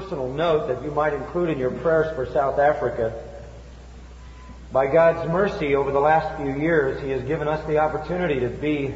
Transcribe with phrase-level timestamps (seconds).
[0.00, 3.12] personal note that you might include in your prayers for South Africa.
[4.72, 8.48] By God's mercy, over the last few years, He has given us the opportunity to
[8.48, 8.94] be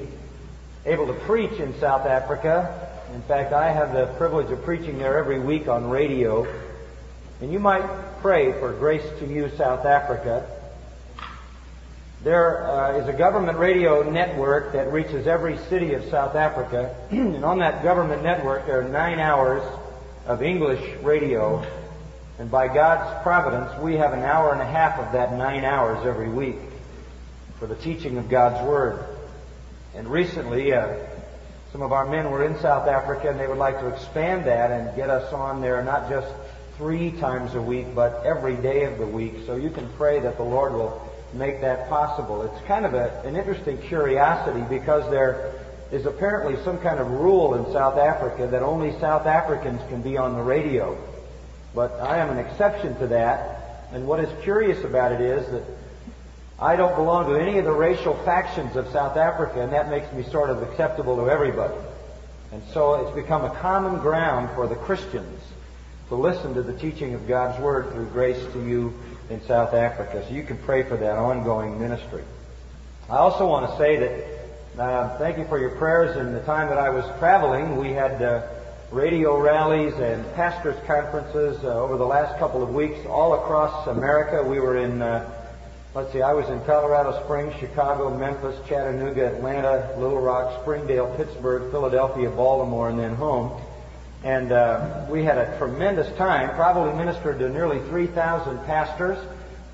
[0.86, 2.90] able to preach in South Africa.
[3.12, 6.46] In fact, I have the privilege of preaching there every week on radio.
[7.42, 7.86] And you might
[8.22, 10.48] pray for grace to you, South Africa.
[12.22, 16.96] There uh, is a government radio network that reaches every city of South Africa.
[17.10, 19.62] and on that government network, there are nine hours
[20.26, 21.64] of English radio.
[22.38, 26.04] And by God's providence, we have an hour and a half of that nine hours
[26.06, 26.56] every week
[27.58, 29.04] for the teaching of God's Word.
[29.94, 30.96] And recently, uh,
[31.70, 34.70] some of our men were in South Africa and they would like to expand that
[34.70, 36.32] and get us on there not just
[36.76, 39.34] three times a week, but every day of the week.
[39.46, 42.42] So you can pray that the Lord will make that possible.
[42.42, 47.54] It's kind of a, an interesting curiosity because there is apparently some kind of rule
[47.54, 50.96] in South Africa that only South Africans can be on the radio.
[51.74, 53.88] But I am an exception to that.
[53.92, 55.62] And what is curious about it is that
[56.58, 60.12] I don't belong to any of the racial factions of South Africa, and that makes
[60.12, 61.74] me sort of acceptable to everybody.
[62.52, 65.40] And so it's become a common ground for the Christians
[66.08, 68.94] to listen to the teaching of God's Word through grace to you
[69.30, 70.24] in South Africa.
[70.28, 72.22] So you can pray for that ongoing ministry.
[73.10, 74.33] I also want to say that
[74.78, 76.16] uh, thank you for your prayers.
[76.16, 78.42] In the time that I was traveling, we had uh,
[78.90, 84.42] radio rallies and pastors' conferences uh, over the last couple of weeks all across America.
[84.42, 85.30] We were in, uh,
[85.94, 91.70] let's see, I was in Colorado Springs, Chicago, Memphis, Chattanooga, Atlanta, Little Rock, Springdale, Pittsburgh,
[91.70, 93.60] Philadelphia, Baltimore, and then home.
[94.24, 99.18] And uh, we had a tremendous time, probably ministered to nearly 3,000 pastors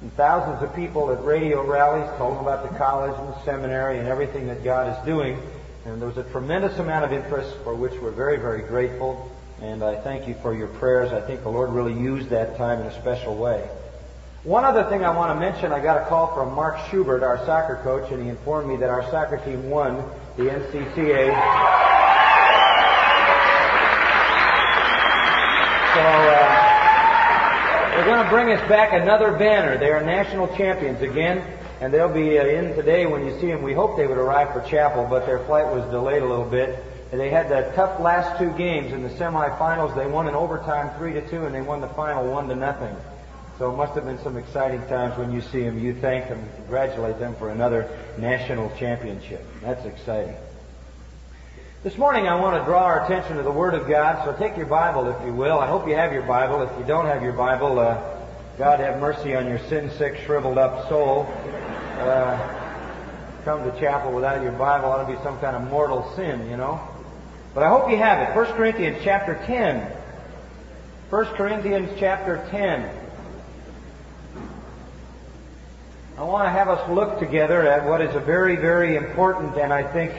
[0.01, 3.99] and thousands of people at radio rallies, told them about the college and the seminary
[3.99, 5.39] and everything that God is doing.
[5.85, 9.31] And there was a tremendous amount of interest for which we're very, very grateful.
[9.61, 11.13] And I thank you for your prayers.
[11.13, 13.69] I think the Lord really used that time in a special way.
[14.43, 17.45] One other thing I want to mention, I got a call from Mark Schubert, our
[17.45, 19.97] soccer coach, and he informed me that our soccer team won
[20.39, 21.79] the NCCA
[25.95, 26.40] So uh,
[28.01, 29.77] they're going to bring us back another banner.
[29.77, 31.45] They are national champions again,
[31.83, 33.63] and they'll be uh, in today when you see them.
[33.63, 36.83] We hope they would arrive for chapel, but their flight was delayed a little bit.
[37.13, 39.95] And they had the tough last two games in the semifinals.
[39.95, 42.97] They won in overtime three to two, and they won the final one to nothing.
[43.59, 45.79] So it must have been some exciting times when you see them.
[45.79, 47.87] You thank them, congratulate them for another
[48.17, 49.45] national championship.
[49.61, 50.37] That's exciting.
[51.83, 54.55] This morning I want to draw our attention to the Word of God, so take
[54.55, 55.59] your Bible if you will.
[55.59, 56.61] I hope you have your Bible.
[56.61, 57.99] If you don't have your Bible, uh,
[58.59, 61.27] God have mercy on your sin-sick, shriveled up soul.
[62.01, 62.37] Uh,
[63.47, 66.59] come to chapel without your Bible ought to be some kind of mortal sin, you
[66.59, 66.87] know.
[67.55, 68.37] But I hope you have it.
[68.37, 69.81] 1 Corinthians chapter 10.
[71.09, 72.91] 1 Corinthians chapter 10.
[76.19, 79.73] I want to have us look together at what is a very, very important and
[79.73, 80.13] I think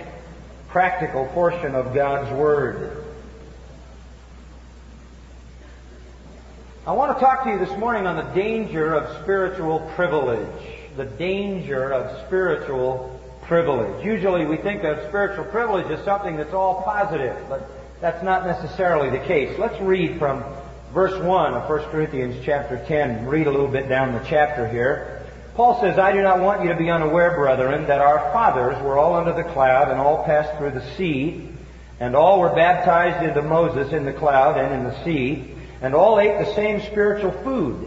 [0.72, 3.04] practical portion of God's Word.
[6.88, 10.48] I want to talk to you this morning on the danger of spiritual privilege.
[10.96, 14.06] The danger of spiritual privilege.
[14.06, 19.10] Usually we think of spiritual privilege as something that's all positive, but that's not necessarily
[19.10, 19.60] the case.
[19.60, 20.42] Let's read from
[20.94, 23.26] verse 1 of 1 Corinthians chapter 10.
[23.26, 25.21] Read a little bit down the chapter here.
[25.56, 28.98] Paul says, I do not want you to be unaware, brethren, that our fathers were
[28.98, 31.50] all under the cloud and all passed through the sea,
[32.00, 36.20] and all were baptized into Moses in the cloud and in the sea, and all
[36.20, 37.86] ate the same spiritual food,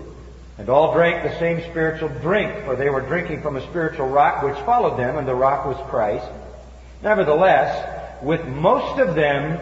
[0.58, 4.42] and all drank the same spiritual drink, for they were drinking from a spiritual rock
[4.42, 6.28] which followed them, and the rock was Christ.
[7.02, 9.58] Nevertheless, with most of them,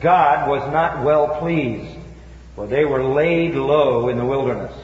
[0.00, 1.98] God was not well pleased,
[2.56, 4.74] for they were laid low in the wilderness.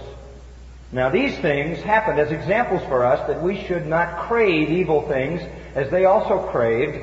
[0.92, 5.40] Now these things happened as examples for us that we should not crave evil things
[5.74, 6.98] as they also craved.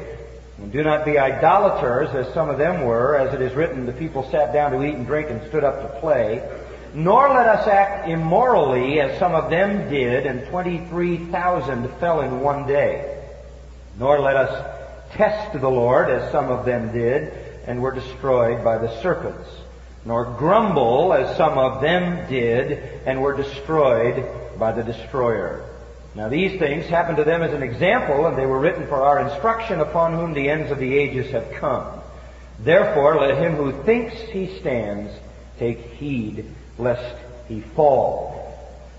[0.57, 3.93] And do not be idolaters as some of them were, as it is written, the
[3.93, 6.43] people sat down to eat and drink and stood up to play.
[6.93, 12.67] Nor let us act immorally as some of them did, and 23,000 fell in one
[12.67, 13.23] day.
[13.99, 17.31] Nor let us test the Lord as some of them did,
[17.67, 19.47] and were destroyed by the serpents
[20.07, 24.25] nor grumble as some of them did and were destroyed
[24.57, 25.65] by the destroyer.
[26.15, 29.19] Now these things happened to them as an example, and they were written for our
[29.19, 31.99] instruction upon whom the ends of the ages have come.
[32.59, 35.11] Therefore, let him who thinks he stands
[35.59, 36.45] take heed
[36.77, 37.17] lest
[37.49, 38.33] he fall.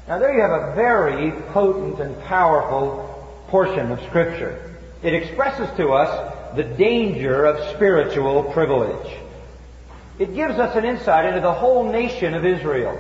[0.07, 4.77] Now there you have a very potent and powerful portion of Scripture.
[5.03, 9.11] It expresses to us the danger of spiritual privilege.
[10.19, 12.99] It gives us an insight into the whole nation of Israel.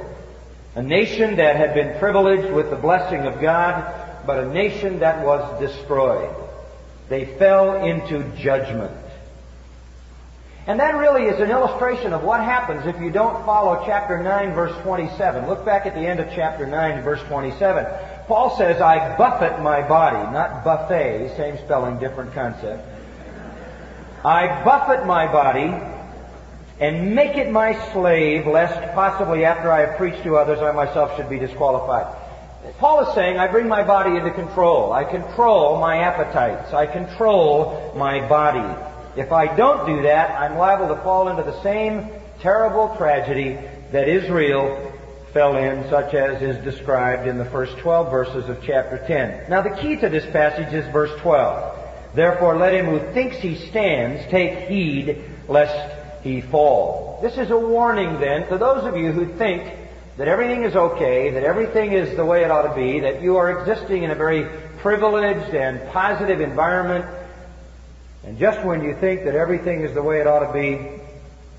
[0.74, 5.24] A nation that had been privileged with the blessing of God, but a nation that
[5.24, 6.32] was destroyed.
[7.08, 8.94] They fell into judgment.
[10.68, 14.54] And that really is an illustration of what happens if you don't follow chapter 9
[14.54, 15.48] verse 27.
[15.48, 17.86] Look back at the end of chapter 9 verse 27.
[18.26, 22.86] Paul says, I buffet my body, not buffet, same spelling, different concept.
[24.22, 25.72] I buffet my body
[26.80, 31.16] and make it my slave, lest possibly after I have preached to others, I myself
[31.16, 32.16] should be disqualified.
[32.78, 34.92] Paul is saying, I bring my body into control.
[34.92, 36.72] I control my appetites.
[36.72, 38.82] I control my body.
[39.16, 42.10] If I don't do that, I'm liable to fall into the same
[42.40, 43.58] terrible tragedy
[43.90, 44.92] that Israel
[45.32, 49.50] fell in, such as is described in the first 12 verses of chapter 10.
[49.50, 52.14] Now the key to this passage is verse 12.
[52.14, 55.97] Therefore let him who thinks he stands take heed lest
[56.28, 57.18] he fall.
[57.22, 59.62] This is a warning then to those of you who think
[60.16, 63.36] that everything is okay, that everything is the way it ought to be, that you
[63.36, 64.44] are existing in a very
[64.78, 67.04] privileged and positive environment,
[68.24, 71.00] and just when you think that everything is the way it ought to be,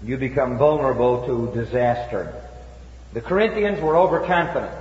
[0.04, 2.34] you become vulnerable to disaster.
[3.14, 4.76] The Corinthians were overconfident.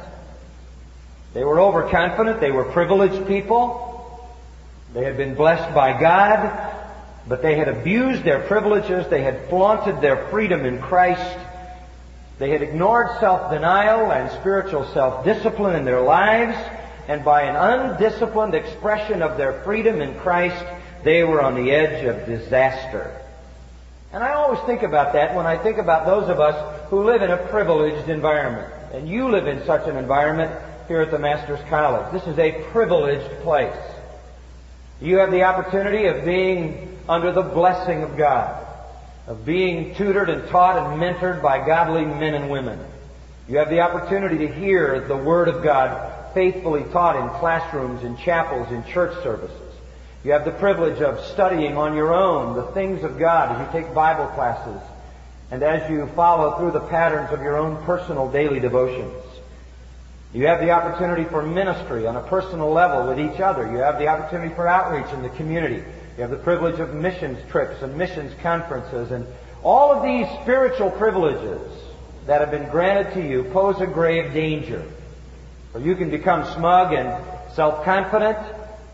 [1.35, 2.41] They were overconfident.
[2.41, 3.87] They were privileged people.
[4.93, 6.68] They had been blessed by God,
[7.29, 9.07] but they had abused their privileges.
[9.09, 11.39] They had flaunted their freedom in Christ.
[12.39, 16.57] They had ignored self-denial and spiritual self-discipline in their lives,
[17.09, 20.65] and by an undisciplined expression of their freedom in Christ,
[21.05, 23.21] they were on the edge of disaster.
[24.13, 27.23] And I always think about that when I think about those of us who live
[27.23, 28.73] in a privileged environment.
[28.95, 30.51] And you live in such an environment
[30.87, 32.11] here at the Master's College.
[32.13, 33.77] This is a privileged place.
[35.01, 38.67] You have the opportunity of being under the blessing of God
[39.27, 42.79] of being tutored and taught and mentored by godly men and women.
[43.49, 48.17] You have the opportunity to hear the Word of God faithfully taught in classrooms, in
[48.17, 49.75] chapels, in church services.
[50.25, 53.81] You have the privilege of studying on your own the things of God as you
[53.81, 54.81] take Bible classes
[55.51, 59.15] and as you follow through the patterns of your own personal daily devotions.
[60.35, 63.71] You have the opportunity for ministry on a personal level with each other.
[63.71, 65.83] You have the opportunity for outreach in the community.
[66.19, 69.25] You have the privilege of missions trips and missions conferences and
[69.63, 71.71] all of these spiritual privileges
[72.27, 74.85] that have been granted to you pose a grave danger.
[75.71, 77.25] For you can become smug and
[77.55, 78.37] self-confident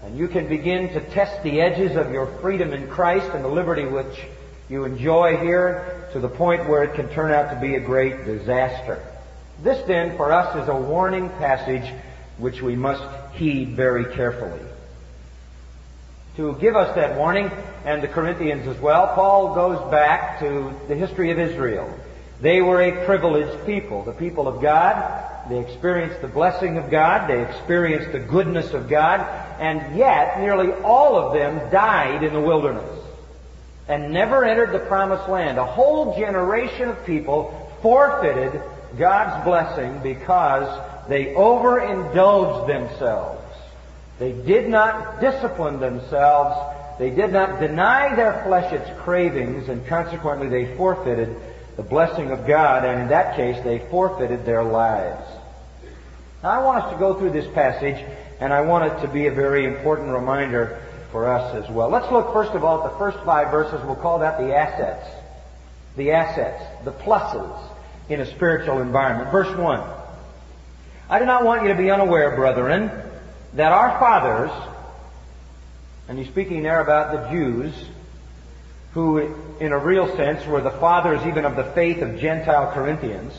[0.02, 3.48] and you can begin to test the edges of your freedom in Christ and the
[3.48, 4.20] liberty which
[4.68, 8.26] you enjoy here to the point where it can turn out to be a great
[8.26, 9.02] disaster.
[9.62, 11.90] This then for us is a warning passage
[12.36, 14.60] which we must heed very carefully
[16.36, 17.50] to give us that warning,
[17.84, 21.92] and the Corinthians as well, Paul goes back to the history of Israel.
[22.40, 25.30] They were a privileged people, the people of God.
[25.48, 27.28] They experienced the blessing of God.
[27.28, 29.20] They experienced the goodness of God.
[29.60, 33.00] And yet, nearly all of them died in the wilderness
[33.86, 35.58] and never entered the promised land.
[35.58, 38.60] A whole generation of people forfeited
[38.98, 43.43] God's blessing because they overindulged themselves
[44.18, 46.98] they did not discipline themselves.
[46.98, 51.34] They did not deny their flesh its cravings, and consequently they forfeited
[51.76, 55.26] the blessing of God, and in that case they forfeited their lives.
[56.42, 58.04] Now I want us to go through this passage,
[58.38, 61.88] and I want it to be a very important reminder for us as well.
[61.88, 63.84] Let's look first of all at the first five verses.
[63.84, 65.08] We'll call that the assets.
[65.96, 67.58] The assets, the pluses
[68.08, 69.30] in a spiritual environment.
[69.32, 69.80] Verse 1.
[71.08, 72.90] I do not want you to be unaware, brethren,
[73.54, 74.50] that our fathers,
[76.08, 77.72] and he's speaking there about the Jews,
[78.92, 79.18] who
[79.60, 83.32] in a real sense were the fathers even of the faith of Gentile Corinthians,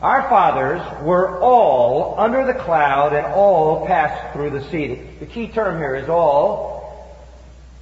[0.00, 5.00] our fathers were all under the cloud and all passed through the sea.
[5.20, 6.82] The key term here is all.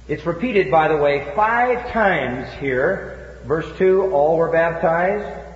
[0.07, 3.39] It's repeated, by the way, five times here.
[3.45, 5.47] Verse 2, all were baptized.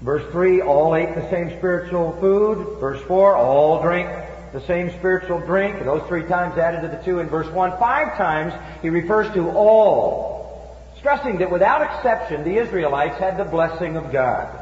[0.00, 2.80] Verse 3, all ate the same spiritual food.
[2.80, 5.84] Verse 4, all drank the same spiritual drink.
[5.84, 7.78] Those three times added to the two in verse 1.
[7.78, 8.52] Five times
[8.82, 14.56] he refers to all, stressing that without exception the Israelites had the blessing of God.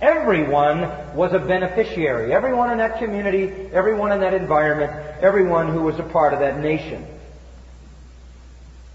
[0.00, 0.80] Everyone
[1.14, 2.32] was a beneficiary.
[2.32, 6.58] Everyone in that community, everyone in that environment, everyone who was a part of that
[6.58, 7.06] nation.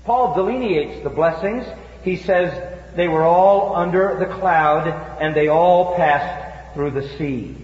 [0.03, 1.65] Paul delineates the blessings.
[2.03, 4.87] He says they were all under the cloud
[5.21, 7.55] and they all passed through the sea.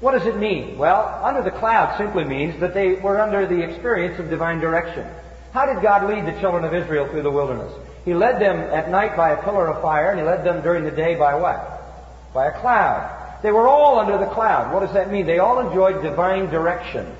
[0.00, 0.76] What does it mean?
[0.76, 5.06] Well, under the cloud simply means that they were under the experience of divine direction.
[5.52, 7.72] How did God lead the children of Israel through the wilderness?
[8.04, 10.84] He led them at night by a pillar of fire, and he led them during
[10.84, 11.82] the day by what?
[12.34, 13.40] By a cloud.
[13.42, 14.72] They were all under the cloud.
[14.72, 15.26] What does that mean?
[15.26, 17.10] They all enjoyed divine direction.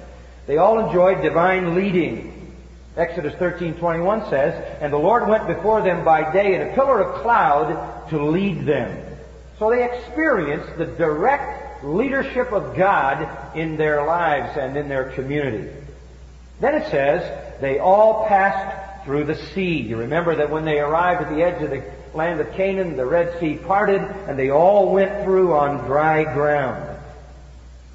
[0.47, 2.55] They all enjoyed divine leading.
[2.97, 7.23] Exodus 13:21 says, "And the Lord went before them by day in a pillar of
[7.23, 8.97] cloud to lead them."
[9.59, 15.71] So they experienced the direct leadership of God in their lives and in their community.
[16.61, 19.81] Then it says, they all passed through the sea.
[19.81, 23.07] You remember that when they arrived at the edge of the land of Canaan, the
[23.07, 26.99] Red Sea parted and they all went through on dry ground.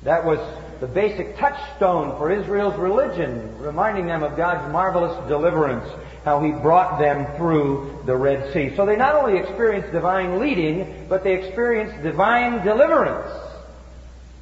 [0.04, 0.40] That was
[0.80, 5.88] the basic touchstone for Israel's religion, reminding them of God's marvelous deliverance,
[6.24, 8.76] how He brought them through the Red Sea.
[8.76, 13.32] So they not only experienced divine leading, but they experienced divine deliverance.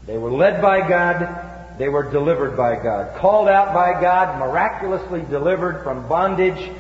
[0.05, 5.21] They were led by God, they were delivered by God, called out by God, miraculously
[5.21, 6.71] delivered from bondage.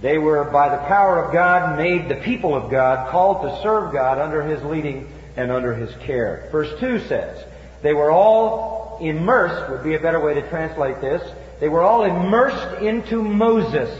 [0.00, 3.92] They were, by the power of God, made the people of God, called to serve
[3.92, 6.48] God under His leading and under His care.
[6.50, 7.44] Verse 2 says,
[7.82, 11.22] they were all immersed, would be a better way to translate this.
[11.60, 13.90] They were all immersed into Moses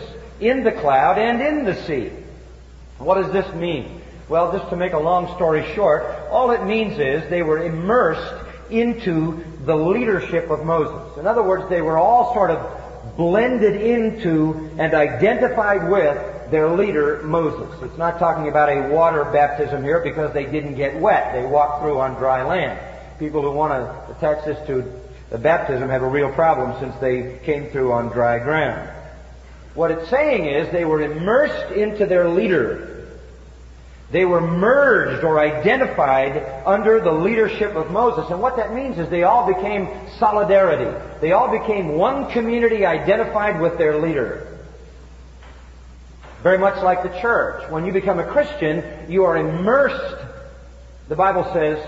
[0.40, 2.12] in the cloud and in the sea.
[2.98, 4.00] What does this mean?
[4.28, 8.47] Well, just to make a long story short, all it means is they were immersed
[8.70, 11.18] into the leadership of Moses.
[11.18, 17.22] In other words, they were all sort of blended into and identified with their leader,
[17.24, 17.82] Moses.
[17.82, 21.32] It's not talking about a water baptism here because they didn't get wet.
[21.34, 22.78] They walked through on dry land
[23.18, 24.84] people who want to attach this to
[25.30, 28.88] the baptism have a real problem since they came through on dry ground.
[29.74, 32.97] What it's saying is they were immersed into their leader.
[34.10, 38.30] They were merged or identified under the leadership of Moses.
[38.30, 39.88] And what that means is they all became
[40.18, 40.96] solidarity.
[41.20, 44.46] They all became one community identified with their leader.
[46.42, 47.70] Very much like the church.
[47.70, 50.16] When you become a Christian, you are immersed,
[51.08, 51.78] the Bible says,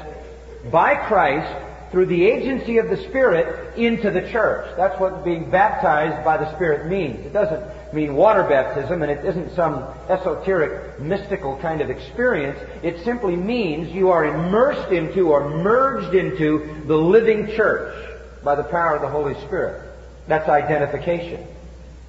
[0.70, 1.56] by Christ
[1.90, 4.76] through the agency of the Spirit into the church.
[4.76, 7.24] That's what being baptized by the Spirit means.
[7.24, 12.58] It doesn't mean water baptism and it isn't some esoteric, mystical kind of experience.
[12.82, 17.94] It simply means you are immersed into or merged into the living church
[18.42, 19.90] by the power of the Holy Spirit.
[20.28, 21.46] That's identification.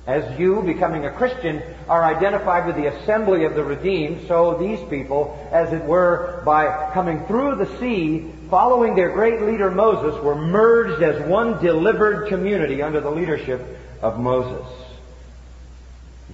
[0.07, 4.79] As you, becoming a Christian, are identified with the assembly of the redeemed, so these
[4.89, 10.35] people, as it were, by coming through the sea, following their great leader Moses, were
[10.35, 13.61] merged as one delivered community under the leadership
[14.01, 14.67] of Moses.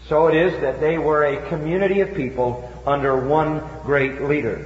[0.07, 4.65] So it is that they were a community of people under one great leader.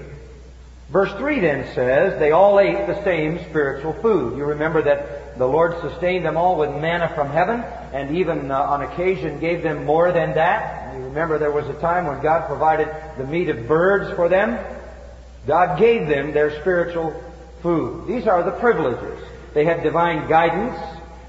[0.92, 4.38] Verse 3 then says, they all ate the same spiritual food.
[4.38, 7.62] You remember that the Lord sustained them all with manna from heaven,
[7.94, 10.94] and even uh, on occasion gave them more than that.
[10.96, 14.60] You remember there was a time when God provided the meat of birds for them.
[15.48, 17.20] God gave them their spiritual
[17.62, 18.06] food.
[18.08, 19.24] These are the privileges.
[19.54, 20.78] They had divine guidance,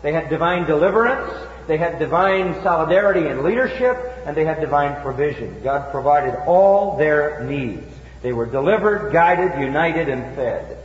[0.03, 1.33] they had divine deliverance,
[1.67, 5.63] they had divine solidarity and leadership, and they had divine provision.
[5.63, 7.87] God provided all their needs.
[8.23, 10.79] They were delivered, guided, united, and fed.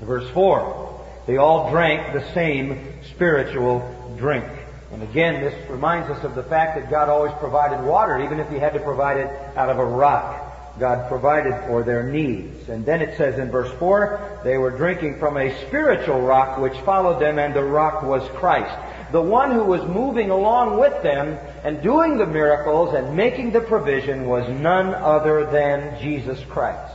[0.00, 1.00] Verse 4.
[1.26, 4.44] They all drank the same spiritual drink.
[4.92, 8.48] And again, this reminds us of the fact that God always provided water, even if
[8.50, 10.78] He had to provide it out of a rock.
[10.78, 12.68] God provided for their needs.
[12.68, 16.76] And then it says in verse 4, they were drinking from a spiritual rock which
[16.80, 18.74] followed them, and the rock was Christ
[19.12, 23.60] the one who was moving along with them and doing the miracles and making the
[23.60, 26.94] provision was none other than Jesus Christ.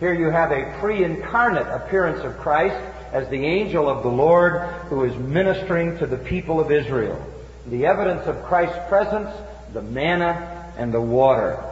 [0.00, 2.82] Here you have a pre-incarnate appearance of Christ
[3.12, 7.24] as the angel of the Lord who is ministering to the people of Israel.
[7.66, 9.30] The evidence of Christ's presence,
[9.72, 11.62] the manna, and the water.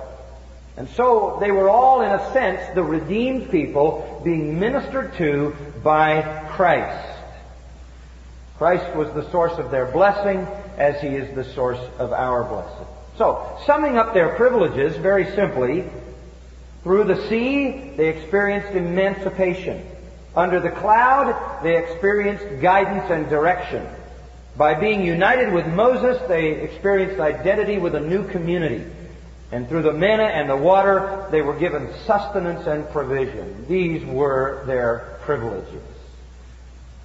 [0.77, 6.47] And so they were all, in a sense, the redeemed people being ministered to by
[6.51, 7.12] Christ.
[8.63, 10.47] Christ was the source of their blessing
[10.79, 12.87] as He is the source of our blessing.
[13.19, 15.83] So, summing up their privileges very simply,
[16.85, 19.85] through the sea, they experienced emancipation.
[20.37, 23.85] Under the cloud, they experienced guidance and direction.
[24.57, 28.85] By being united with Moses, they experienced identity with a new community.
[29.51, 33.67] And through the manna and the water, they were given sustenance and provision.
[33.67, 35.83] These were their privileges.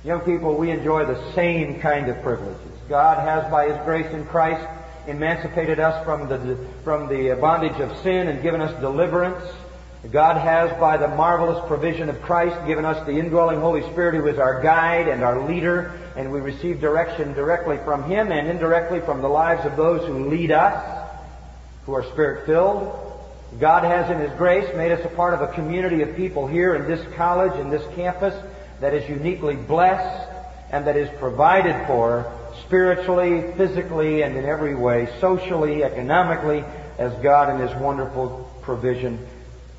[0.04, 2.72] Young people, we enjoy the same kind of privileges.
[2.88, 4.66] God has, by His grace in Christ,
[5.08, 9.44] emancipated us from the, from the bondage of sin and given us deliverance.
[10.12, 14.27] God has, by the marvelous provision of Christ, given us the indwelling Holy Spirit who
[14.27, 19.01] is our guide and our leader, and we receive direction directly from Him and indirectly
[19.01, 21.08] from the lives of those who lead us.
[21.88, 22.94] who are spirit filled.
[23.60, 26.75] God has in His grace made us a part of a community of people here
[26.75, 28.36] in this college, in this campus,
[28.79, 30.29] that is uniquely blessed
[30.72, 32.31] and that is provided for
[32.65, 36.63] spiritually, physically, and in every way, socially, economically,
[36.98, 39.25] as God in His wonderful provision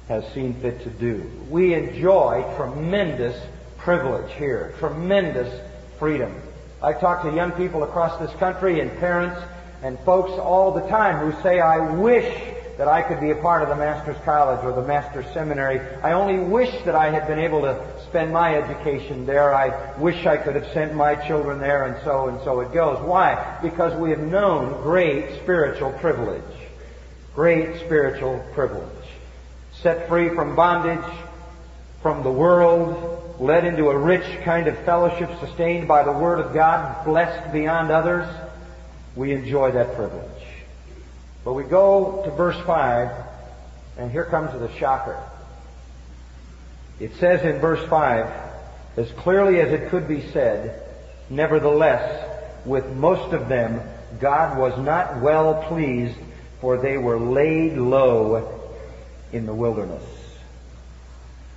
[0.09, 1.31] has seen fit to do.
[1.51, 3.39] We enjoy tremendous
[3.77, 5.61] privilege here, tremendous
[5.99, 6.35] freedom.
[6.83, 9.41] I talk to young people across this country and parents
[9.83, 13.63] and folks all the time who say, I wish that I could be a part
[13.63, 15.81] of the Master's College or the Master's Seminary.
[16.03, 19.55] I only wish that I had been able to spend my education there.
[19.55, 22.99] I wish I could have sent my children there and so and so it goes.
[23.05, 23.59] Why?
[23.63, 26.43] Because we have known great spiritual privilege.
[27.35, 28.85] Great spiritual privilege.
[29.83, 31.05] Set free from bondage,
[32.03, 36.53] from the world, led into a rich kind of fellowship sustained by the Word of
[36.53, 38.27] God, blessed beyond others.
[39.15, 40.43] We enjoy that privilege.
[41.45, 43.11] But we go to verse 5,
[43.99, 45.23] and here comes the shocker.
[47.01, 48.27] It says in verse 5,
[48.97, 50.83] as clearly as it could be said,
[51.31, 52.27] nevertheless,
[52.65, 53.81] with most of them,
[54.21, 56.19] God was not well pleased,
[56.61, 58.71] for they were laid low
[59.33, 60.03] in the wilderness.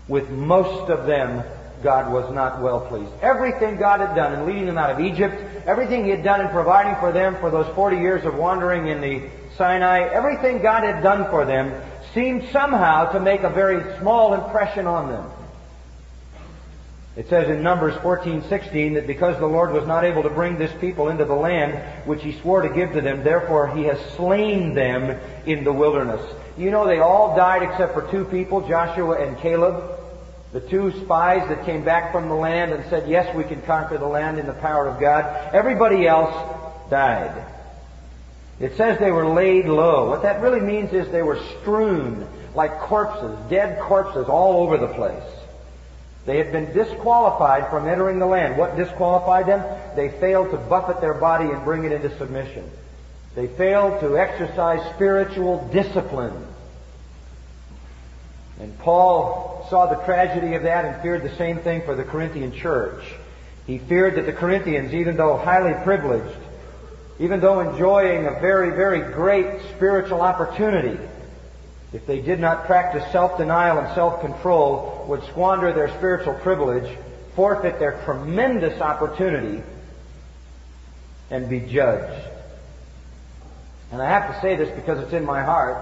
[0.07, 1.43] With most of them,
[1.81, 3.11] God was not well pleased.
[3.21, 6.49] Everything God had done in leading them out of Egypt, everything He had done in
[6.49, 11.01] providing for them for those 40 years of wandering in the Sinai, everything God had
[11.01, 11.73] done for them
[12.13, 15.25] seemed somehow to make a very small impression on them.
[17.17, 20.71] It says in Numbers 14:16 that because the Lord was not able to bring this
[20.79, 21.73] people into the land
[22.05, 26.21] which he swore to give to them, therefore he has slain them in the wilderness.
[26.57, 29.83] You know they all died except for two people, Joshua and Caleb,
[30.53, 33.97] the two spies that came back from the land and said, "Yes, we can conquer
[33.97, 36.33] the land in the power of God." Everybody else
[36.89, 37.31] died.
[38.61, 40.09] It says they were laid low.
[40.09, 44.93] What that really means is they were strewn like corpses, dead corpses all over the
[44.93, 45.23] place.
[46.25, 48.57] They had been disqualified from entering the land.
[48.57, 49.63] What disqualified them?
[49.95, 52.69] They failed to buffet their body and bring it into submission.
[53.33, 56.45] They failed to exercise spiritual discipline.
[58.59, 62.51] And Paul saw the tragedy of that and feared the same thing for the Corinthian
[62.51, 63.03] church.
[63.65, 66.37] He feared that the Corinthians, even though highly privileged,
[67.21, 70.99] even though enjoying a very, very great spiritual opportunity,
[71.93, 76.97] if they did not practice self-denial and self-control, would squander their spiritual privilege,
[77.35, 79.61] forfeit their tremendous opportunity,
[81.29, 82.27] and be judged.
[83.91, 85.77] And I have to say this because it's in my heart.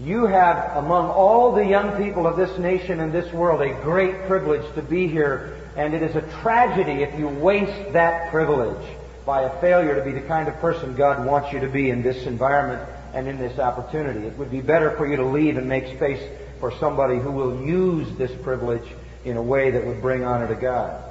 [0.00, 4.26] You have, among all the young people of this nation and this world, a great
[4.26, 8.84] privilege to be here, and it is a tragedy if you waste that privilege
[9.28, 12.02] by a failure to be the kind of person God wants you to be in
[12.02, 14.20] this environment and in this opportunity.
[14.20, 16.26] It would be better for you to leave and make space
[16.60, 18.88] for somebody who will use this privilege
[19.26, 21.04] in a way that would bring honor to God.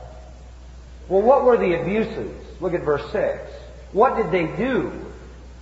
[1.07, 2.35] Well, what were the abuses?
[2.59, 3.51] Look at verse 6.
[3.91, 4.91] What did they do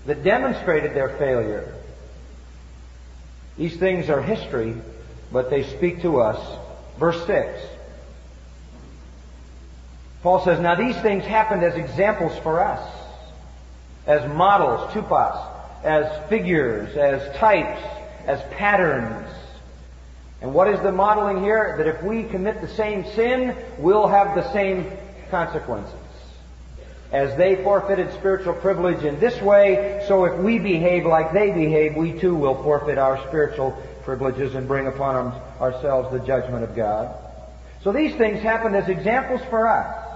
[0.05, 1.75] that demonstrated their failure?
[3.57, 4.77] These things are history,
[5.29, 6.39] but they speak to us.
[6.97, 7.61] Verse 6.
[10.25, 12.81] Paul says, Now these things happened as examples for us,
[14.07, 15.39] as models, tupas,
[15.83, 17.79] as figures, as types,
[18.25, 19.29] as patterns.
[20.41, 21.75] And what is the modeling here?
[21.77, 24.91] That if we commit the same sin, we'll have the same
[25.29, 25.93] consequences.
[27.11, 31.95] As they forfeited spiritual privilege in this way, so if we behave like they behave,
[31.95, 37.15] we too will forfeit our spiritual privileges and bring upon ourselves the judgment of God.
[37.83, 40.13] So these things happened as examples for us.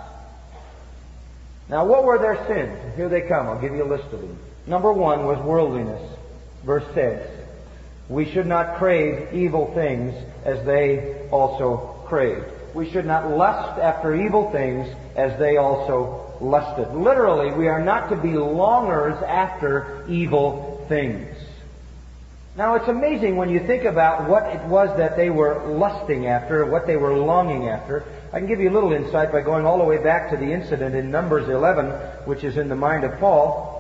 [1.69, 2.95] Now, what were their sins?
[2.95, 3.47] Here they come.
[3.47, 4.37] I'll give you a list of them.
[4.65, 6.01] Number one was worldliness.
[6.65, 7.25] Verse 6.
[8.09, 12.47] We should not crave evil things as they also craved.
[12.73, 16.91] We should not lust after evil things as they also lusted.
[16.95, 21.35] Literally, we are not to be longers after evil things.
[22.55, 26.65] Now, it's amazing when you think about what it was that they were lusting after,
[26.65, 28.03] what they were longing after.
[28.33, 30.51] I can give you a little insight by going all the way back to the
[30.51, 31.85] incident in Numbers 11,
[32.25, 33.77] which is in the mind of Paul.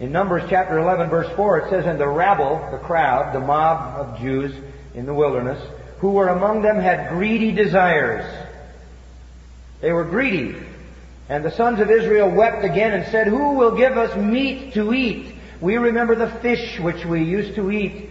[0.00, 4.00] In Numbers chapter 11 verse 4 it says, And the rabble, the crowd, the mob
[4.00, 4.54] of Jews
[4.94, 5.60] in the wilderness,
[5.98, 8.24] who were among them had greedy desires.
[9.80, 10.56] They were greedy.
[11.28, 14.92] And the sons of Israel wept again and said, Who will give us meat to
[14.92, 15.33] eat?
[15.60, 18.10] We remember the fish which we used to eat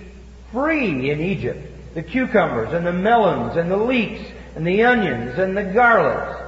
[0.51, 1.59] free in Egypt.
[1.93, 4.23] The cucumbers and the melons and the leeks
[4.55, 6.39] and the onions and the garlics.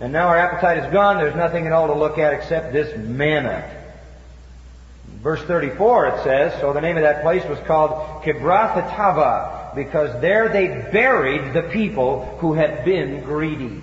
[0.00, 1.16] And now our appetite is gone.
[1.16, 3.68] There's nothing at all to look at except this manna.
[5.20, 10.48] verse 34 it says, so the name of that place was called Kibroth because there
[10.48, 13.82] they buried the people who had been greedy.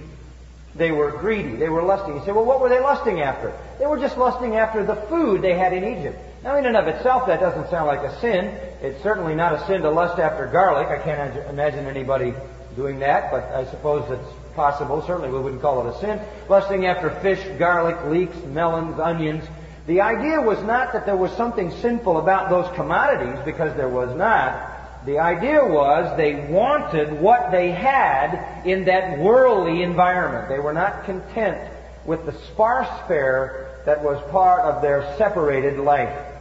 [0.75, 1.55] They were greedy.
[1.55, 2.15] They were lusting.
[2.15, 3.57] You say, well, what were they lusting after?
[3.79, 6.19] They were just lusting after the food they had in Egypt.
[6.45, 8.45] Now, in and of itself, that doesn't sound like a sin.
[8.79, 10.87] It's certainly not a sin to lust after garlic.
[10.89, 12.35] I can't imagine anybody
[12.75, 15.01] doing that, but I suppose it's possible.
[15.07, 16.21] Certainly we wouldn't call it a sin.
[16.47, 19.43] Lusting after fish, garlic, leeks, melons, onions.
[19.87, 24.15] The idea was not that there was something sinful about those commodities, because there was
[24.15, 25.03] not.
[25.07, 30.49] The idea was they wanted what they had in that worldly environment.
[30.49, 31.71] They were not content
[32.05, 36.33] with the sparse fare that was part of their separated life.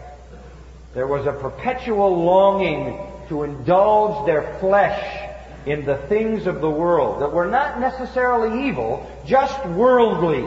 [0.95, 5.31] There was a perpetual longing to indulge their flesh
[5.67, 10.47] in the things of the world that were not necessarily evil, just worldly.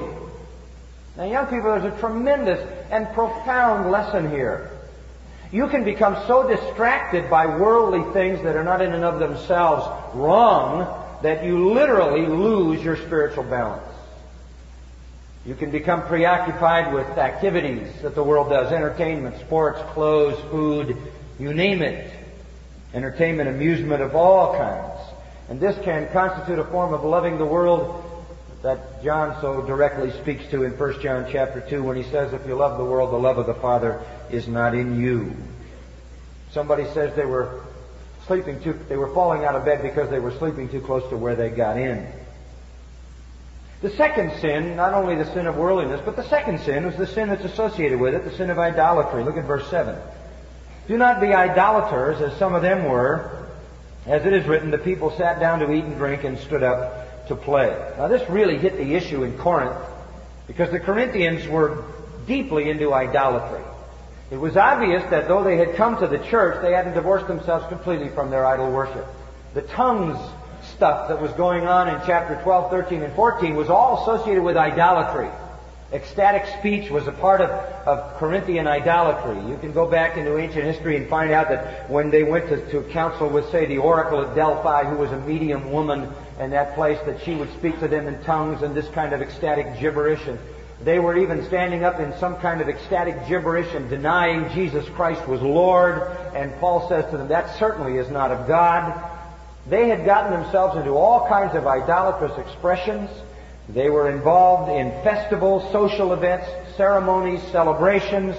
[1.17, 2.60] Now, young people, there's a tremendous
[2.91, 4.71] and profound lesson here.
[5.51, 9.88] You can become so distracted by worldly things that are not in and of themselves
[10.15, 13.96] wrong that you literally lose your spiritual balance.
[15.47, 20.97] You can become preoccupied with activities that the world does entertainment, sports, clothes, food,
[21.39, 22.12] you name it.
[22.93, 24.99] Entertainment, amusement of all kinds.
[25.47, 28.03] And this can constitute a form of loving the world
[28.62, 32.45] that John so directly speaks to in 1 John chapter 2 when he says, If
[32.45, 35.33] you love the world, the love of the Father is not in you.
[36.51, 37.63] Somebody says they were
[38.25, 41.15] sleeping too, they were falling out of bed because they were sleeping too close to
[41.15, 42.05] where they got in.
[43.82, 47.06] The second sin, not only the sin of worldliness, but the second sin was the
[47.06, 49.24] sin that's associated with it, the sin of idolatry.
[49.24, 49.96] Look at verse 7.
[50.88, 53.46] Do not be idolaters, as some of them were.
[54.08, 57.28] As it is written, the people sat down to eat and drink and stood up
[57.28, 57.70] to play.
[57.98, 59.78] Now, this really hit the issue in Corinth
[60.48, 61.84] because the Corinthians were
[62.26, 63.63] deeply into idolatry.
[64.32, 67.68] It was obvious that though they had come to the church, they hadn't divorced themselves
[67.68, 69.06] completely from their idol worship.
[69.54, 70.18] The tongues
[70.78, 74.56] stuff that was going on in chapter 12, 13, and 14 was all associated with
[74.56, 75.30] idolatry.
[75.92, 79.40] Ecstatic speech was a part of, of Corinthian idolatry.
[79.50, 82.58] You can go back into ancient history and find out that when they went to,
[82.72, 86.76] to council with, say, the oracle at Delphi, who was a medium woman in that
[86.76, 90.28] place, that she would speak to them in tongues and this kind of ecstatic gibberish.
[90.28, 90.38] And
[90.84, 95.28] they were even standing up in some kind of ecstatic gibberish and denying Jesus Christ
[95.28, 96.04] was Lord.
[96.36, 99.16] And Paul says to them, that certainly is not of God.
[99.69, 103.10] They had gotten themselves into all kinds of idolatrous expressions.
[103.69, 108.36] They were involved in festivals, social events, ceremonies, celebrations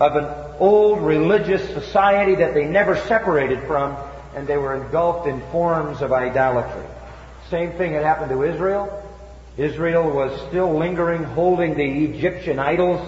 [0.00, 0.24] of an
[0.58, 3.96] old religious society that they never separated from,
[4.34, 6.84] and they were engulfed in forms of idolatry.
[7.50, 9.00] Same thing had happened to Israel.
[9.56, 13.00] Israel was still lingering, holding the Egyptian idols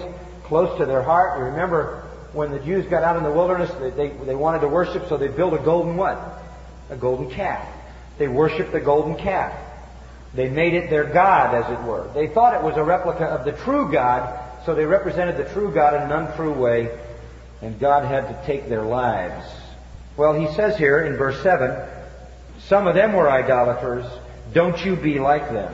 [0.43, 1.37] close to their heart.
[1.39, 4.69] You remember when the Jews got out in the wilderness, they, they, they wanted to
[4.69, 6.17] worship, so they built a golden what?
[6.89, 7.67] A golden calf.
[8.17, 9.53] They worshiped the golden calf.
[10.33, 12.09] They made it their God, as it were.
[12.13, 15.73] They thought it was a replica of the true God, so they represented the true
[15.73, 16.97] God in an untrue way,
[17.61, 19.45] and God had to take their lives.
[20.15, 21.87] Well, he says here in verse 7,
[22.67, 24.05] some of them were idolaters.
[24.53, 25.73] Don't you be like them.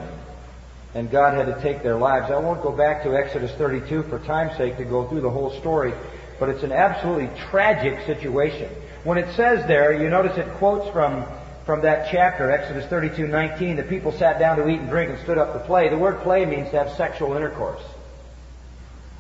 [0.93, 2.29] And God had to take their lives.
[2.29, 5.51] I won't go back to Exodus 32 for time's sake to go through the whole
[5.59, 5.93] story,
[6.39, 8.69] but it's an absolutely tragic situation.
[9.03, 11.25] When it says there, you notice it quotes from
[11.65, 15.19] from that chapter, Exodus 32, 19, the people sat down to eat and drink and
[15.19, 15.87] stood up to play.
[15.87, 17.81] The word play means to have sexual intercourse.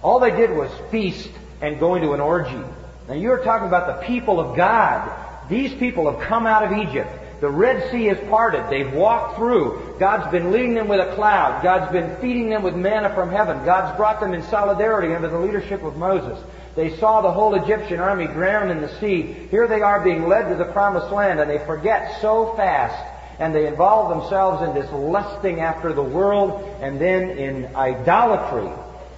[0.01, 1.29] All they did was feast
[1.61, 2.61] and go into an orgy.
[3.07, 5.09] Now you're talking about the people of God.
[5.49, 7.09] These people have come out of Egypt.
[7.39, 8.69] The Red Sea is parted.
[8.69, 9.95] They've walked through.
[9.99, 11.63] God's been leading them with a cloud.
[11.63, 13.63] God's been feeding them with manna from heaven.
[13.65, 16.41] God's brought them in solidarity under the leadership of Moses.
[16.75, 19.21] They saw the whole Egyptian army drown in the sea.
[19.51, 23.53] Here they are being led to the promised land and they forget so fast and
[23.53, 28.71] they involve themselves in this lusting after the world and then in idolatry.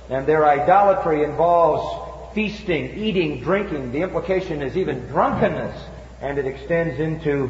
[0.09, 3.91] And their idolatry involves feasting, eating, drinking.
[3.91, 5.75] The implication is even drunkenness
[6.21, 7.49] and it extends into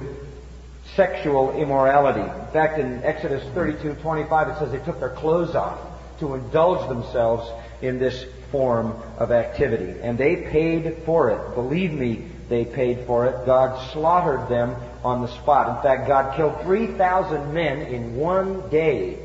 [0.95, 2.21] sexual immorality.
[2.21, 5.79] In fact, in Exodus 32, 25, it says they took their clothes off
[6.19, 7.49] to indulge themselves
[7.81, 9.99] in this form of activity.
[10.01, 11.55] And they paid for it.
[11.55, 13.45] Believe me, they paid for it.
[13.45, 15.77] God slaughtered them on the spot.
[15.77, 19.19] In fact, God killed 3,000 men in one day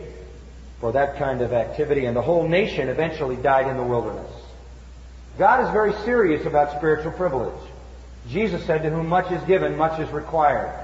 [0.81, 4.31] for that kind of activity, and the whole nation eventually died in the wilderness.
[5.39, 7.61] God is very serious about spiritual privilege.
[8.29, 10.75] Jesus said, To whom much is given, much is required.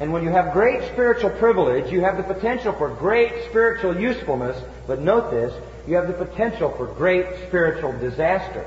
[0.00, 4.60] And when you have great spiritual privilege, you have the potential for great spiritual usefulness.
[4.86, 5.52] But note this,
[5.86, 8.64] you have the potential for great spiritual disaster.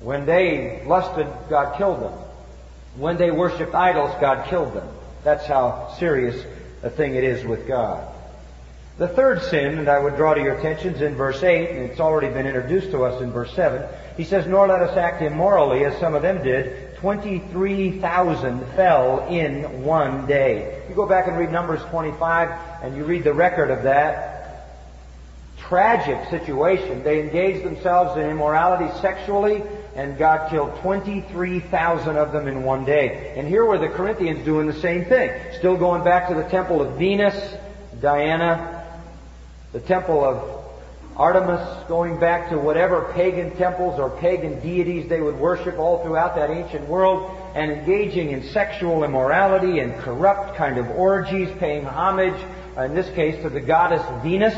[0.00, 2.12] When they lusted, God killed them.
[2.96, 4.88] When they worshiped idols, God killed them.
[5.24, 6.44] That's how serious
[6.82, 8.06] a thing it is with God.
[8.98, 11.90] The third sin that I would draw to your attention is in verse 8, and
[11.90, 13.88] it's already been introduced to us in verse 7.
[14.16, 16.96] He says, Nor let us act immorally as some of them did.
[16.96, 20.82] 23,000 fell in one day.
[20.88, 22.50] You go back and read Numbers 25,
[22.82, 24.37] and you read the record of that
[25.68, 27.04] tragic situation.
[27.04, 29.62] They engaged themselves in immorality sexually,
[29.94, 33.34] and God killed 23,000 of them in one day.
[33.36, 35.30] And here were the Corinthians doing the same thing.
[35.58, 37.54] Still going back to the temple of Venus,
[38.00, 39.00] Diana,
[39.72, 40.64] the temple of
[41.16, 46.36] Artemis, going back to whatever pagan temples or pagan deities they would worship all throughout
[46.36, 52.40] that ancient world, and engaging in sexual immorality and corrupt kind of orgies, paying homage,
[52.78, 54.54] in this case, to the goddess Venus.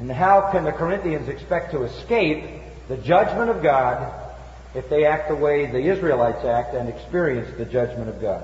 [0.00, 4.10] And how can the Corinthians expect to escape the judgment of God
[4.74, 8.42] if they act the way the Israelites act and experience the judgment of God?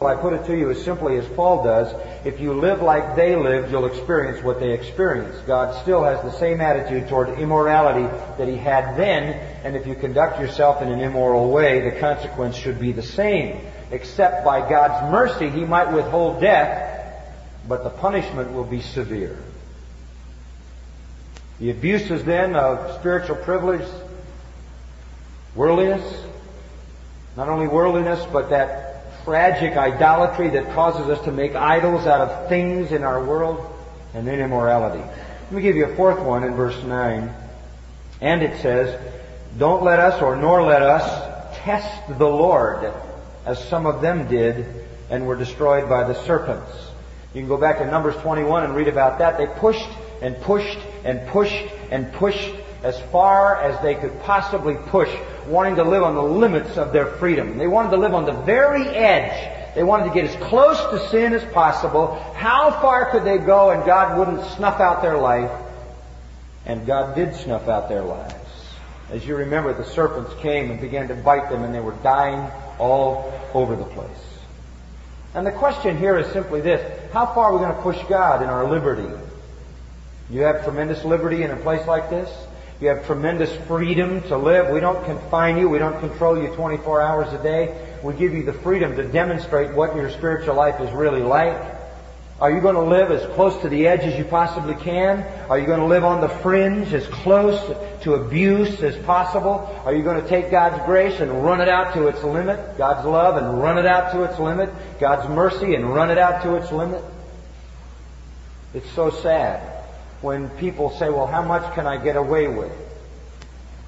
[0.00, 1.94] Well, I put it to you as simply as Paul does.
[2.26, 5.46] If you live like they lived, you'll experience what they experienced.
[5.46, 9.22] God still has the same attitude toward immorality that he had then,
[9.62, 13.60] and if you conduct yourself in an immoral way, the consequence should be the same.
[13.92, 17.14] Except by God's mercy, he might withhold death,
[17.68, 19.38] but the punishment will be severe.
[21.60, 23.86] The abuses then of spiritual privilege,
[25.54, 26.24] worldliness,
[27.36, 32.48] not only worldliness, but that tragic idolatry that causes us to make idols out of
[32.48, 33.64] things in our world,
[34.14, 35.02] and then immorality.
[35.44, 37.32] Let me give you a fourth one in verse 9.
[38.20, 39.00] And it says,
[39.58, 42.92] Don't let us, or nor let us, test the Lord,
[43.46, 44.66] as some of them did,
[45.10, 46.70] and were destroyed by the serpents.
[47.32, 49.38] You can go back to Numbers 21 and read about that.
[49.38, 49.88] They pushed
[50.22, 55.10] and pushed and pushed and pushed as far as they could possibly push,
[55.46, 57.56] wanting to live on the limits of their freedom.
[57.56, 59.74] They wanted to live on the very edge.
[59.74, 62.14] They wanted to get as close to sin as possible.
[62.34, 65.50] How far could they go and God wouldn't snuff out their life?
[66.66, 68.34] And God did snuff out their lives.
[69.10, 72.50] As you remember, the serpents came and began to bite them and they were dying
[72.78, 74.10] all over the place.
[75.34, 77.12] And the question here is simply this.
[77.12, 79.08] How far are we going to push God in our liberty?
[80.30, 82.30] You have tremendous liberty in a place like this.
[82.80, 84.70] You have tremendous freedom to live.
[84.70, 85.68] We don't confine you.
[85.68, 87.74] We don't control you 24 hours a day.
[88.02, 91.56] We give you the freedom to demonstrate what your spiritual life is really like.
[92.40, 95.22] Are you going to live as close to the edge as you possibly can?
[95.48, 97.60] Are you going to live on the fringe as close
[98.02, 99.80] to abuse as possible?
[99.84, 102.76] Are you going to take God's grace and run it out to its limit?
[102.76, 104.68] God's love and run it out to its limit?
[104.98, 107.04] God's mercy and run it out to its limit?
[108.74, 109.73] It's so sad
[110.24, 112.72] when people say, well, how much can I get away with?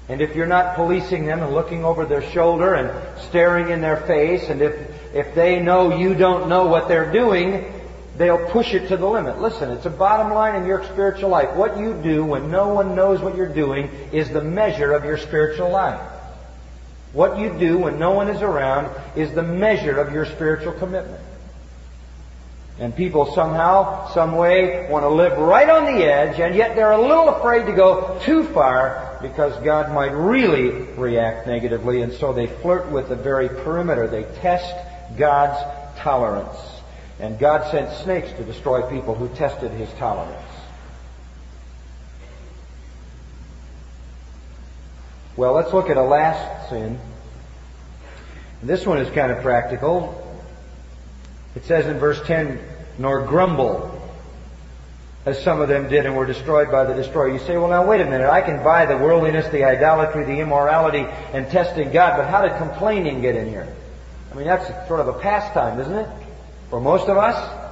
[0.07, 3.97] And if you're not policing them and looking over their shoulder and staring in their
[3.97, 4.73] face, and if,
[5.13, 7.73] if they know you don't know what they're doing,
[8.17, 9.41] they'll push it to the limit.
[9.41, 11.55] Listen, it's a bottom line in your spiritual life.
[11.55, 15.17] What you do when no one knows what you're doing is the measure of your
[15.17, 15.99] spiritual life.
[17.13, 21.23] What you do when no one is around is the measure of your spiritual commitment.
[22.79, 26.91] And people somehow, some way, want to live right on the edge, and yet they're
[26.91, 32.33] a little afraid to go too far because God might really react negatively, and so
[32.33, 34.07] they flirt with the very perimeter.
[34.07, 34.75] They test
[35.17, 35.59] God's
[35.97, 36.55] tolerance.
[37.19, 40.43] And God sent snakes to destroy people who tested His tolerance.
[45.35, 46.99] Well, let's look at a last sin.
[48.61, 50.23] This one is kind of practical.
[51.55, 52.59] It says in verse 10,
[52.97, 53.93] nor grumble,
[55.25, 57.33] as some of them did and were destroyed by the destroyer.
[57.33, 60.39] You say, well now wait a minute, I can buy the worldliness, the idolatry, the
[60.39, 63.67] immorality, and testing God, but how did complaining get in here?
[64.31, 66.09] I mean, that's sort of a pastime, isn't it?
[66.69, 67.65] For most of us.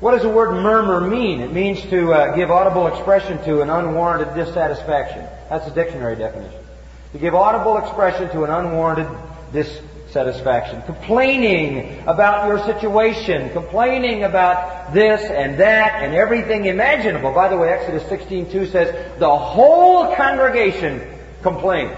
[0.00, 1.40] What does the word murmur mean?
[1.40, 5.26] It means to uh, give audible expression to an unwarranted dissatisfaction.
[5.50, 6.58] That's the dictionary definition.
[7.12, 9.08] To give audible expression to an unwarranted
[9.52, 10.82] dissatisfaction satisfaction.
[10.82, 13.50] Complaining about your situation.
[13.50, 17.32] Complaining about this and that and everything imaginable.
[17.32, 21.00] By the way, Exodus 16:2 says, the whole congregation
[21.42, 21.96] complained.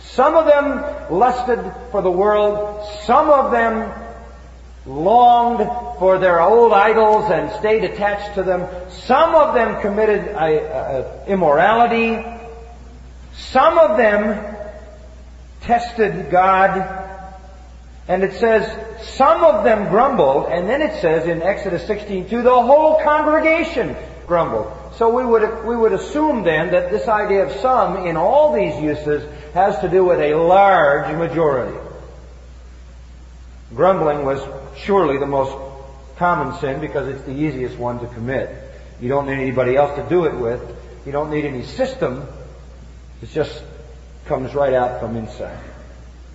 [0.00, 2.86] Some of them lusted for the world.
[3.04, 3.92] Some of them
[4.86, 5.66] longed
[5.98, 8.68] for their old idols and stayed attached to them.
[8.90, 12.22] Some of them committed a, a, immorality.
[13.34, 14.54] Some of them
[15.62, 17.03] tested God
[18.06, 18.68] and it says,
[19.16, 23.96] some of them grumbled, and then it says in Exodus 16, to the whole congregation
[24.26, 24.70] grumbled.
[24.96, 28.80] So we would, we would assume then that this idea of some in all these
[28.80, 31.78] uses has to do with a large majority.
[33.74, 34.40] Grumbling was
[34.76, 35.56] surely the most
[36.16, 38.50] common sin because it's the easiest one to commit.
[39.00, 40.60] You don't need anybody else to do it with.
[41.06, 42.26] You don't need any system.
[43.20, 43.62] It just
[44.26, 45.58] comes right out from inside.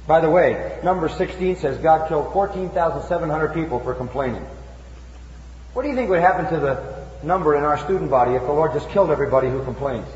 [0.09, 4.43] By the way, number 16 says God killed 14,700 people for complaining.
[5.73, 8.51] What do you think would happen to the number in our student body if the
[8.51, 10.07] Lord just killed everybody who complains?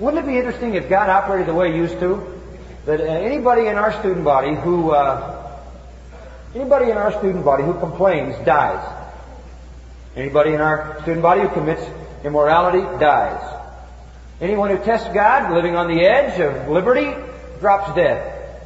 [0.00, 2.40] Wouldn't it be interesting if God operated the way He used to?
[2.86, 5.56] That anybody in our student body who uh,
[6.52, 8.84] anybody in our student body who complains dies.
[10.16, 11.82] Anybody in our student body who commits
[12.24, 13.40] immorality dies.
[14.40, 17.14] Anyone who tests God, living on the edge of liberty,
[17.64, 18.60] drops dead.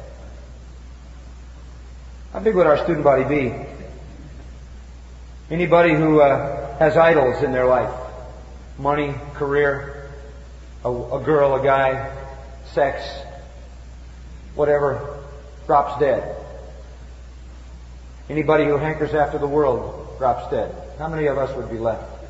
[2.33, 3.55] How big would our student body be?
[5.49, 7.93] Anybody who uh, has idols in their life,
[8.77, 10.11] money, career,
[10.83, 12.13] a, a girl, a guy,
[12.73, 13.01] sex,
[14.55, 15.23] whatever,
[15.65, 16.35] drops dead.
[18.29, 20.75] Anybody who hankers after the world drops dead.
[20.97, 22.21] How many of us would be left?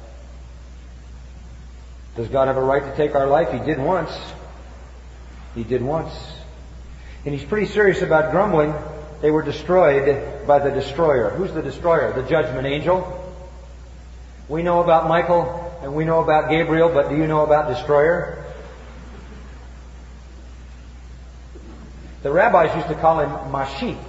[2.15, 3.51] Does God have a right to take our life?
[3.51, 4.11] He did once.
[5.55, 6.13] He did once.
[7.29, 8.73] And he's pretty serious about grumbling.
[9.21, 11.29] They were destroyed by the destroyer.
[11.29, 12.11] Who's the destroyer?
[12.11, 13.37] The judgment angel.
[14.47, 18.43] We know about Michael and we know about Gabriel, but do you know about destroyer?
[22.23, 24.03] The rabbis used to call him Mashith,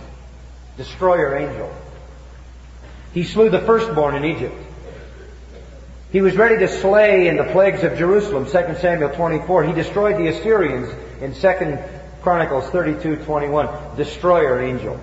[0.78, 1.70] destroyer angel.
[3.12, 4.56] He slew the firstborn in Egypt.
[6.10, 9.64] He was ready to slay in the plagues of Jerusalem, 2 Samuel 24.
[9.64, 10.88] He destroyed the Assyrians
[11.20, 15.00] in 2 Chronicles 32:21, destroyer angel,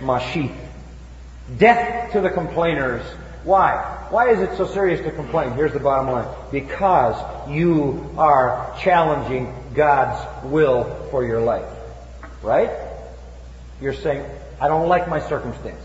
[0.00, 0.54] Mashith.
[1.58, 3.04] Death to the complainers.
[3.44, 4.06] Why?
[4.10, 5.52] Why is it so serious to complain?
[5.52, 6.28] Here's the bottom line.
[6.50, 7.16] Because
[7.50, 11.68] you are challenging God's will for your life.
[12.42, 12.70] Right?
[13.80, 14.24] You're saying,
[14.60, 15.84] I don't like my circumstances.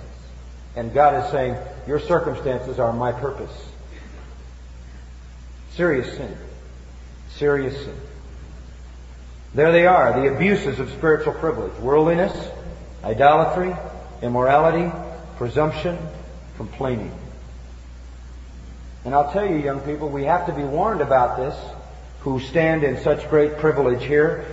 [0.76, 1.56] And God is saying,
[1.88, 3.52] your circumstances are my purpose.
[5.72, 6.38] Serious sin.
[7.32, 7.96] Serious sin.
[9.54, 11.74] There they are, the abuses of spiritual privilege.
[11.80, 12.34] Worldliness,
[13.04, 13.76] idolatry,
[14.22, 14.92] immorality,
[15.38, 15.98] presumption,
[16.58, 17.12] complaining.
[19.06, 21.56] And I'll tell you, young people, we have to be warned about this,
[22.22, 24.46] who stand in such great privilege here,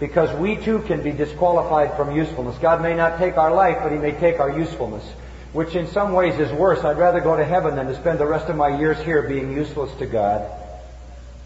[0.00, 2.58] because we too can be disqualified from usefulness.
[2.58, 5.04] God may not take our life, but He may take our usefulness,
[5.52, 6.84] which in some ways is worse.
[6.84, 9.52] I'd rather go to heaven than to spend the rest of my years here being
[9.52, 10.61] useless to God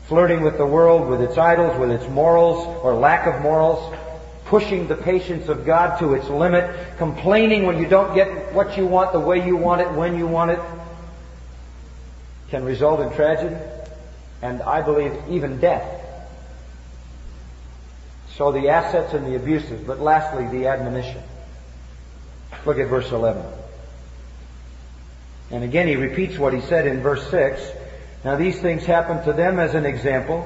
[0.06, 3.94] flirting with the world, with its idols, with its morals or lack of morals,
[4.44, 8.86] pushing the patience of God to its limit, complaining when you don't get what you
[8.86, 10.60] want the way you want it, when you want it,
[12.50, 13.56] can result in tragedy
[14.42, 16.02] and I believe even death.
[18.36, 21.22] So the assets and the abuses, but lastly the admonition.
[22.64, 23.44] Look at verse 11.
[25.50, 27.60] And again he repeats what he said in verse 6.
[28.26, 30.44] Now these things happened to them as an example,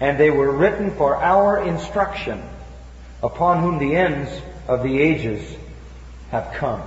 [0.00, 2.42] and they were written for our instruction,
[3.22, 4.28] upon whom the ends
[4.66, 5.40] of the ages
[6.32, 6.82] have come.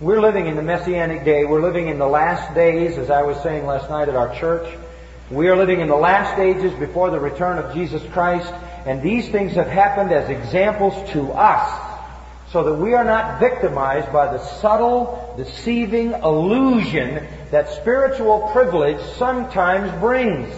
[0.00, 1.44] We're living in the Messianic day.
[1.44, 4.66] We're living in the last days, as I was saying last night at our church.
[5.30, 8.50] We are living in the last ages before the return of Jesus Christ,
[8.86, 11.90] and these things have happened as examples to us
[12.50, 19.92] so that we are not victimized by the subtle, deceiving illusion that spiritual privilege sometimes
[20.00, 20.52] brings.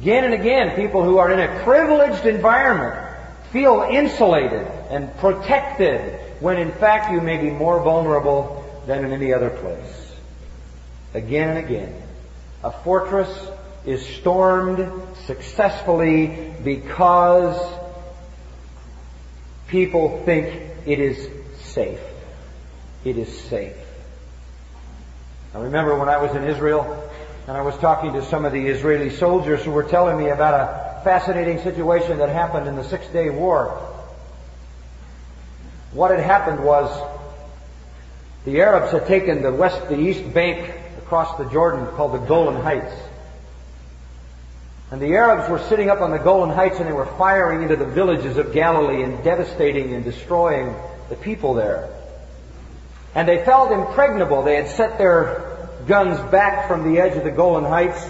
[0.00, 2.98] Again and again, people who are in a privileged environment
[3.52, 9.34] feel insulated and protected when in fact you may be more vulnerable than in any
[9.34, 10.12] other place.
[11.12, 12.02] Again and again.
[12.64, 13.30] A fortress
[13.84, 14.90] is stormed
[15.26, 17.56] successfully because
[19.68, 20.46] people think
[20.86, 21.28] it is
[21.66, 22.00] safe.
[23.04, 23.76] It is safe.
[25.54, 27.08] I remember when I was in Israel
[27.46, 30.54] and I was talking to some of the Israeli soldiers who were telling me about
[30.54, 33.68] a fascinating situation that happened in the Six Day War.
[35.92, 36.90] What had happened was
[38.44, 42.60] the Arabs had taken the west, the east bank across the Jordan called the Golan
[42.60, 42.94] Heights.
[44.90, 47.76] And the Arabs were sitting up on the Golan Heights and they were firing into
[47.76, 50.74] the villages of Galilee and devastating and destroying
[51.10, 51.90] the people there.
[53.14, 54.42] And they felt impregnable.
[54.42, 55.53] They had set their
[55.86, 58.04] guns back from the edge of the Golan Heights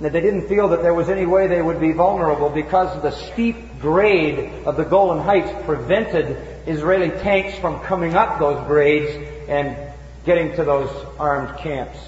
[0.00, 3.10] that they didn't feel that there was any way they would be vulnerable because the
[3.10, 9.10] steep grade of the Golan Heights prevented Israeli tanks from coming up those grades
[9.48, 9.76] and
[10.24, 11.98] getting to those armed camps.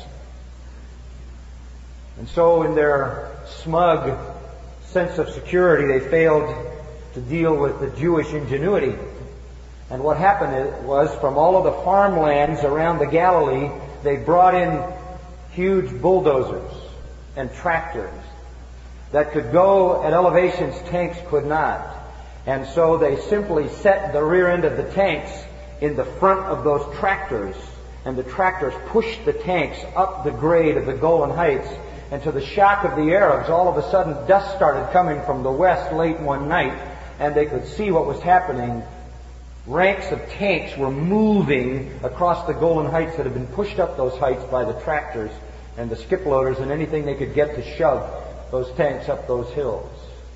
[2.18, 4.18] And so in their smug
[4.86, 6.54] sense of security, they failed
[7.14, 8.94] to deal with the Jewish ingenuity.
[9.90, 13.70] And what happened was from all of the farmlands around the Galilee,
[14.02, 14.70] they brought in
[15.52, 16.72] huge bulldozers
[17.36, 18.12] and tractors
[19.12, 21.86] that could go at elevations tanks could not.
[22.46, 25.30] And so they simply set the rear end of the tanks
[25.80, 27.54] in the front of those tractors,
[28.04, 31.68] and the tractors pushed the tanks up the grade of the Golan Heights.
[32.10, 35.42] And to the shock of the Arabs, all of a sudden dust started coming from
[35.42, 36.78] the west late one night,
[37.18, 38.82] and they could see what was happening.
[39.66, 44.18] Ranks of tanks were moving across the Golan Heights that had been pushed up those
[44.18, 45.30] heights by the tractors
[45.76, 49.48] and the skip loaders and anything they could get to shove those tanks up those
[49.52, 49.88] hills.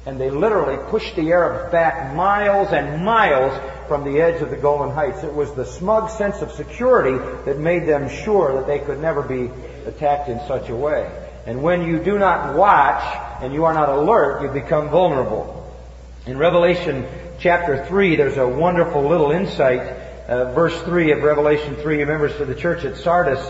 [0.07, 4.57] And they literally pushed the Arabs back miles and miles from the edge of the
[4.57, 5.25] Golan Heights.
[5.25, 9.23] It was the smug sense of security that made them sure that they could never
[9.23, 9.51] be
[9.87, 11.11] attacked in such a way.
[11.47, 13.03] And when you do not watch
[13.43, 15.53] and you are not alert, you become vulnerable.
[16.27, 17.05] In Revelation
[17.39, 19.81] chapter 3, there's a wonderful little insight.
[20.29, 23.41] Uh, verse 3 of Revelation 3, remembers to the church at Sardis,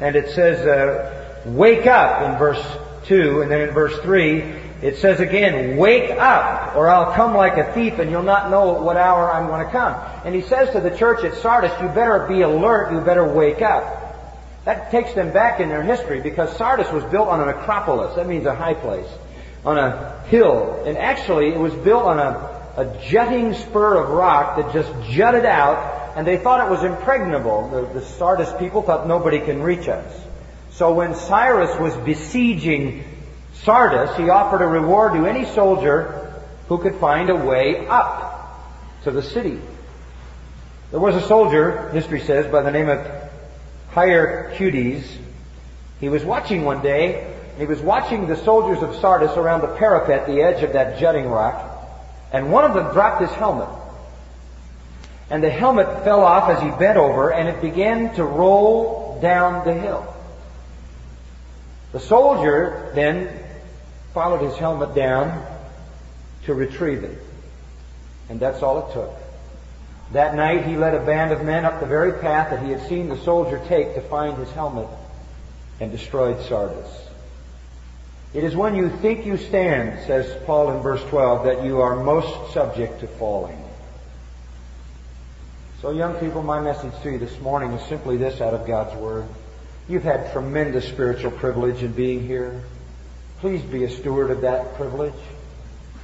[0.00, 2.64] and it says, uh, Wake up in verse
[3.06, 4.42] 2, and then in verse 3,
[4.82, 8.76] it says again, wake up, or I'll come like a thief and you'll not know
[8.76, 9.94] at what hour I'm going to come.
[10.24, 13.62] And he says to the church at Sardis, you better be alert, you better wake
[13.62, 14.02] up.
[14.64, 18.16] That takes them back in their history because Sardis was built on an acropolis.
[18.16, 19.08] That means a high place.
[19.64, 20.82] On a hill.
[20.84, 25.46] And actually, it was built on a, a jutting spur of rock that just jutted
[25.46, 27.68] out, and they thought it was impregnable.
[27.70, 30.12] The, the Sardis people thought nobody can reach us.
[30.72, 33.04] So when Cyrus was besieging
[33.62, 38.62] Sardis, he offered a reward to any soldier who could find a way up
[39.04, 39.58] to the city.
[40.90, 43.06] There was a soldier, history says, by the name of
[43.90, 45.06] Hyracudes.
[45.98, 50.26] He was watching one day, he was watching the soldiers of Sardis around the parapet,
[50.26, 51.75] the edge of that jutting rock,
[52.32, 53.68] and one of them dropped his helmet.
[55.30, 59.64] And the helmet fell off as he bent over, and it began to roll down
[59.64, 60.14] the hill.
[61.92, 63.28] The soldier then
[64.14, 65.44] followed his helmet down
[66.44, 67.18] to retrieve it.
[68.28, 69.12] And that's all it took.
[70.12, 72.86] That night he led a band of men up the very path that he had
[72.88, 74.88] seen the soldier take to find his helmet
[75.80, 77.05] and destroyed Sardis.
[78.36, 82.04] It is when you think you stand, says Paul in verse 12, that you are
[82.04, 83.64] most subject to falling.
[85.80, 88.94] So young people, my message to you this morning is simply this out of God's
[88.96, 89.24] Word.
[89.88, 92.62] You've had tremendous spiritual privilege in being here.
[93.40, 95.14] Please be a steward of that privilege.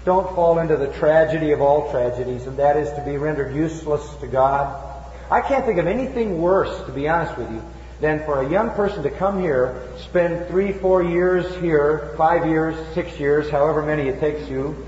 [0.07, 4.09] Don't fall into the tragedy of all tragedies, and that is to be rendered useless
[4.23, 4.83] to God.
[5.31, 7.63] I can't think of anything worse, to be honest with you,
[8.03, 12.75] than for a young person to come here, spend three, four years here, five years,
[12.95, 14.85] six years, however many it takes you,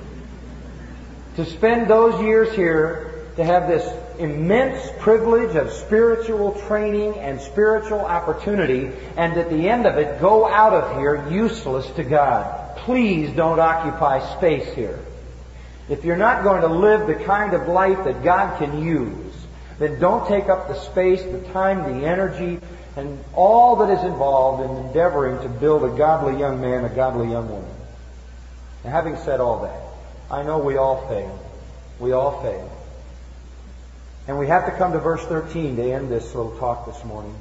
[1.36, 3.88] to spend those years here, to have this
[4.18, 10.48] immense privilege of spiritual training and spiritual opportunity, and at the end of it, go
[10.48, 12.76] out of here useless to God.
[12.78, 14.98] Please don't occupy space here.
[15.88, 19.34] If you're not going to live the kind of life that God can use,
[19.78, 22.58] then don't take up the space, the time, the energy,
[22.96, 27.28] and all that is involved in endeavoring to build a godly young man, a godly
[27.30, 27.74] young woman.
[28.84, 29.80] Now, having said all that,
[30.30, 31.38] I know we all fail.
[31.98, 32.70] We all fail.
[34.26, 37.34] And we have to come to verse 13 to end this little talk this morning.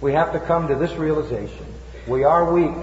[0.00, 1.66] We have to come to this realization.
[2.06, 2.74] We are weak,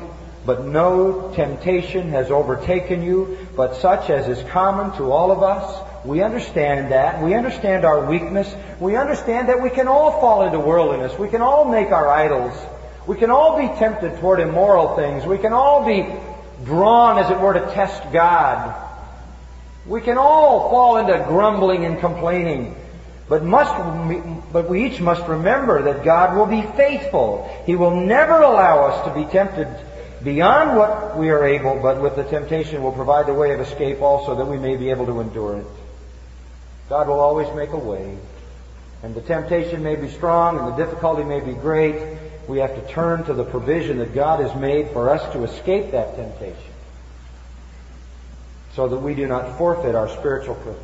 [0.45, 5.85] but no temptation has overtaken you, but such as is common to all of us.
[6.05, 7.21] We understand that.
[7.21, 8.47] We understand our weakness.
[8.79, 11.17] We understand that we can all fall into worldliness.
[11.19, 12.53] We can all make our idols.
[13.05, 15.25] We can all be tempted toward immoral things.
[15.25, 16.07] We can all be
[16.63, 18.75] drawn, as it were, to test God.
[19.85, 22.75] We can all fall into grumbling and complaining.
[23.27, 23.73] But must,
[24.51, 27.49] but we each must remember that God will be faithful.
[27.65, 29.67] He will never allow us to be tempted
[30.23, 34.01] beyond what we are able, but with the temptation will provide the way of escape
[34.01, 35.67] also that we may be able to endure it.
[36.89, 38.17] God will always make a way.
[39.01, 42.17] And the temptation may be strong and the difficulty may be great.
[42.47, 45.91] We have to turn to the provision that God has made for us to escape
[45.91, 46.73] that temptation
[48.75, 50.83] so that we do not forfeit our spiritual privilege.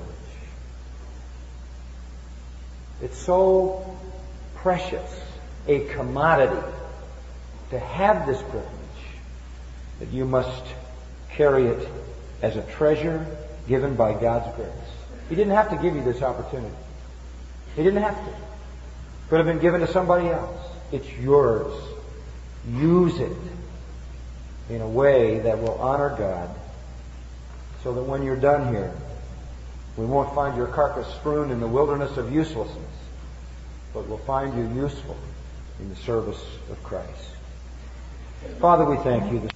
[3.02, 3.98] It's so
[4.56, 5.22] precious
[5.68, 6.62] a commodity
[7.72, 8.70] to have this privilege
[10.00, 10.64] that you must
[11.30, 11.88] carry it
[12.42, 13.26] as a treasure
[13.68, 14.70] given by God's grace.
[15.30, 16.76] He didn't have to give you this opportunity.
[17.76, 18.34] He didn't have to.
[19.30, 20.60] Could have been given to somebody else.
[20.92, 21.74] It's yours.
[22.72, 23.38] Use it
[24.70, 26.50] in a way that will honor God
[27.84, 28.94] so that when you're done here,
[29.98, 32.84] we won't find your carcass strewn in the wilderness of uselessness,
[33.94, 35.16] but we'll find you useful
[35.80, 37.30] in the service of Christ.
[38.60, 39.48] Father, we thank you.